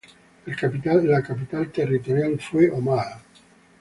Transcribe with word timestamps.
El 0.47 0.55
capital 0.55 1.69
territorial 1.71 2.39
fue 2.39 2.71
Omaha. 2.71 3.21